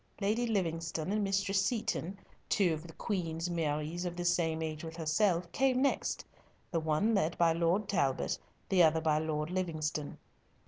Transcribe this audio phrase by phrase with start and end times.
[0.19, 2.17] Lady Livingstone and Mistress Seaton,
[2.49, 6.25] two of the Queen's Maries of the same age with herself, came next,
[6.71, 10.17] the one led by Lord Talbot, the other by Lord Livingstone.